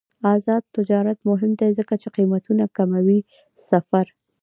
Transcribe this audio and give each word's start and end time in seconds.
آزاد 0.33 0.63
تجارت 0.77 1.19
مهم 1.29 1.51
دی 1.59 1.69
ځکه 1.79 1.93
چې 2.01 2.07
قیمتونه 2.15 2.63
کموي 2.77 3.19
سفر. 3.69 4.05